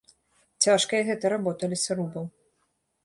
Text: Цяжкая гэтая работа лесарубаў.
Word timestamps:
Цяжкая 0.65 1.01
гэтая 1.09 1.31
работа 1.35 1.63
лесарубаў. 1.75 2.23